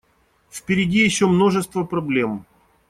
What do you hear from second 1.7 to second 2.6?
проблем.